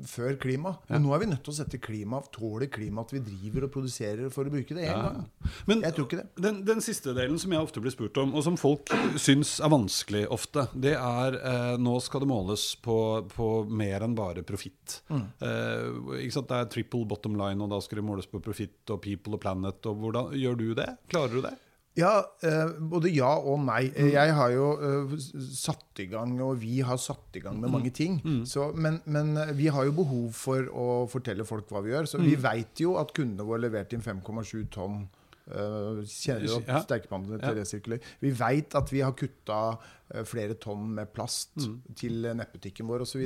[0.08, 0.76] før klima.
[0.88, 3.72] Men nå er vi nødt til å sette klima, tåle klima at vi driver og
[3.74, 5.02] produserer for å bruke det én Ja.
[5.08, 5.26] gang.
[5.68, 6.26] Men Jeg tror ikke det.
[6.46, 9.72] Den, den siste delen som jeg ofte blir spurt om, og som folk syns er
[9.74, 12.98] vanskelig ofte, det er eh, nå skal det måles på,
[13.34, 15.00] på mer enn bare profitt.
[15.10, 15.24] Mm.
[15.42, 16.48] Eh, ikke sant?
[16.48, 19.42] Det er triple bottom line, og da skal det måles på profitt og people og
[19.44, 19.84] planet.
[19.90, 20.88] Og hvordan Gjør du det?
[21.10, 21.56] Klarer du det?
[21.96, 23.88] Ja, eh, både ja og nei.
[23.90, 24.10] Mm.
[24.12, 25.14] Jeg har jo eh,
[25.56, 27.42] satt i gang, og vi har satt i Mm.
[27.44, 28.20] gang med mange ting.
[28.46, 32.06] Så, men, men eh, vi har jo behov for å fortelle folk hva vi gjør.
[32.06, 32.24] Så Mm.
[32.30, 35.08] vi veit jo at kundene våre leverte inn 5,7 tonn
[35.48, 36.80] Uh, kjenner opp Ja.
[36.84, 37.62] sterkepannene til Ja.
[37.62, 38.02] resirkulering.
[38.20, 39.78] Vi veit at vi har kutta
[40.14, 41.78] uh, flere tonn med plast Mm.
[41.96, 43.24] til nettbutikken vår osv.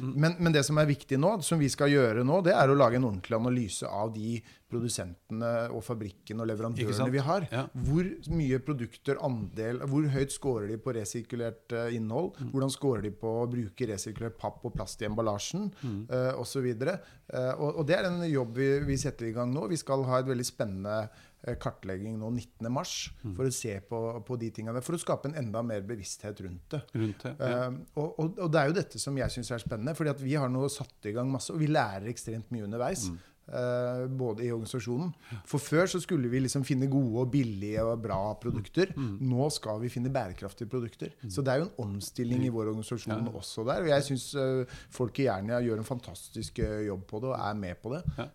[0.00, 2.76] Men, men det som er viktig nå, som vi skal gjøre nå, det er å
[2.78, 7.46] lage en ordentlig analyse av de produsentene og fabrikkene og leverandørene vi har.
[7.52, 7.64] Ja.
[7.86, 12.34] Hvor mye produkter, andel, hvor høyt scorer de på resirkulert eh, innhold?
[12.40, 12.50] Mm.
[12.54, 15.70] Hvordan scorer de på å bruke resirkulert papp og plast i emballasjen?
[15.82, 16.00] Mm.
[16.10, 16.66] Uh, osv.
[16.74, 19.68] Uh, og, og det er en jobb vi, vi setter i gang nå.
[19.70, 21.22] Vi skal ha et veldig spennende eh,
[21.60, 23.34] kartlegging nå 19.3 Mm.
[23.36, 24.80] for å se på, på de tingene.
[24.84, 26.80] For å skape en enda mer bevissthet rundt det.
[26.94, 27.34] Rundt det.
[27.38, 27.68] Ja.
[27.68, 29.94] uh, og, og, og det er jo dette som jeg syns er spennende.
[29.94, 33.08] fordi at vi har nå satt i gang masse, og vi lærer ekstremt mye underveis.
[33.10, 33.18] Mm.
[33.48, 35.12] Uh, både i organisasjonen.
[35.48, 38.92] For før så skulle vi liksom finne gode og billige og bra produkter.
[38.96, 39.16] Mm.
[39.30, 41.14] Nå skal vi finne bærekraftige produkter.
[41.28, 43.84] Så det er jo en omstilling i vår organisasjon også der.
[43.84, 47.36] Og jeg syns uh, folk i Jernia gjør en fantastisk uh, jobb på det og
[47.38, 48.04] er med på det.
[48.18, 48.30] Ja.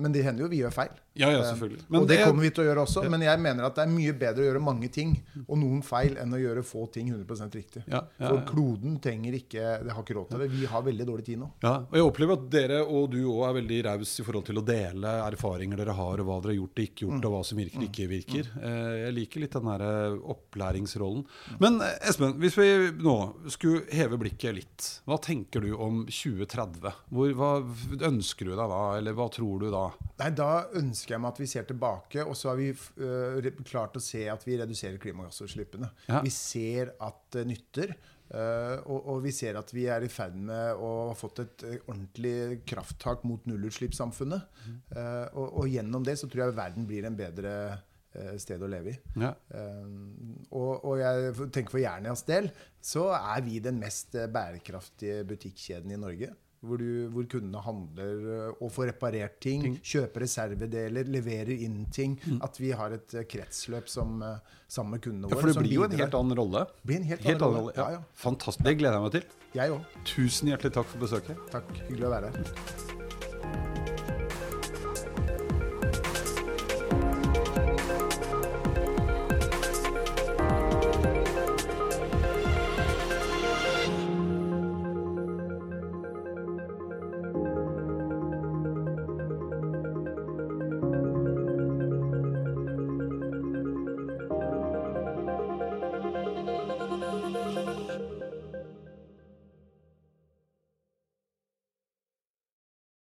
[0.00, 0.94] Men det hender jo vi gjør feil.
[1.14, 1.84] ja, ja, selvfølgelig.
[1.88, 3.04] Men og det, kommer vi til å gjøre også.
[3.10, 5.14] Men jeg mener at det er mye bedre å gjøre mange ting
[5.44, 7.84] og noen feil enn å gjøre få ting 100 riktig.
[7.86, 10.48] Ja, ja, For kloden trenger ikke Det har ikke råd til det.
[10.54, 11.50] Vi har veldig dårlig tid nå.
[11.64, 14.60] Ja, og jeg opplever at dere og du òg er veldig raus i forhold til
[14.60, 17.42] å dele erfaringer dere har, og hva dere har gjort og ikke gjort, og hva
[17.48, 18.50] som virker og ikke virker.
[18.60, 21.24] Eh, Jeg liker litt den der eh, opplæringsrollen.
[21.62, 22.68] Men eh, Espen, hvis vi
[23.04, 23.16] nå
[23.52, 26.90] skulle heve blikket litt, hva tenker du om 2030?
[27.14, 27.52] Hvor, hva
[28.10, 29.84] ønsker du deg da, eller hva tror du da?
[30.20, 33.96] Nei, Da ønsker jeg meg at vi ser tilbake, og så har vi øh, klart
[33.98, 35.90] å se at vi reduserer klimagassutslippene.
[36.08, 36.22] Ja.
[36.24, 37.94] Vi ser at det nytter.
[38.32, 41.64] Øh, og, og vi ser at vi er i ferd med å ha fått et
[41.68, 44.46] øh, ordentlig krafttak mot nullutslippssamfunnet.
[44.94, 47.54] Eh, og, og gjennom det så tror jeg verden blir en bedre
[48.16, 48.96] uh, sted å leve i.
[49.20, 49.32] Ja.
[50.54, 52.50] Og, og jeg tenker for Jernias del
[52.84, 56.30] så er vi den mest eh, bærekraftige butikkjeden i Norge.
[56.64, 62.16] Hvor, du, hvor kundene handler eh, og får reparert ting, kjøper reservedeler, leverer inn ting.
[62.44, 65.36] At vi har et eh, kretsløp som, eh, sammen med kundene våre.
[65.36, 66.64] Ja, for det blir jo en helt annen rolle.
[66.84, 67.74] Blir en helt, Helt annen rolle.
[67.74, 67.76] rolle.
[67.76, 68.00] Ja, Ja.
[68.00, 68.20] ja.
[68.24, 68.64] Fantastisk.
[68.64, 69.28] Det gleder jeg meg til.
[69.54, 70.00] Jeg òg.
[70.04, 71.44] Tusen hjertelig takk for besøket.
[71.52, 71.70] Takk.
[71.88, 73.93] Hyggelig å være her.